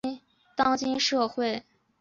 [0.55, 1.63] 当今社会